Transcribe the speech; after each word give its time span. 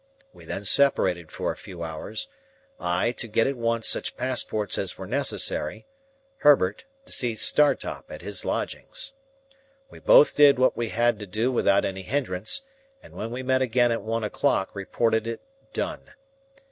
We 0.33 0.45
then 0.45 0.65
separated 0.65 1.31
for 1.31 1.51
a 1.51 1.55
few 1.55 1.83
hours: 1.83 2.27
I, 2.79 3.11
to 3.11 3.27
get 3.27 3.45
at 3.45 3.55
once 3.55 3.87
such 3.87 4.17
passports 4.17 4.79
as 4.79 4.97
were 4.97 5.05
necessary; 5.05 5.85
Herbert, 6.37 6.85
to 7.05 7.11
see 7.11 7.35
Startop 7.35 8.09
at 8.09 8.23
his 8.23 8.43
lodgings. 8.43 9.13
We 9.91 9.99
both 9.99 10.33
did 10.35 10.57
what 10.57 10.75
we 10.75 10.89
had 10.89 11.19
to 11.19 11.27
do 11.27 11.51
without 11.51 11.85
any 11.85 12.01
hindrance, 12.01 12.63
and 13.03 13.13
when 13.13 13.29
we 13.29 13.43
met 13.43 13.61
again 13.61 13.91
at 13.91 14.01
one 14.01 14.23
o'clock 14.23 14.73
reported 14.73 15.27
it 15.27 15.41
done. 15.71 16.01